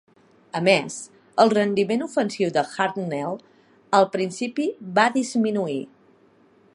[0.59, 0.95] A més,
[1.43, 3.37] el rendiment ofensiu de Hartnell
[3.99, 5.81] al principi va disminuir.